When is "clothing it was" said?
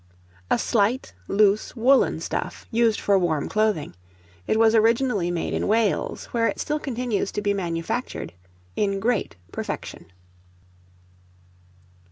3.47-4.73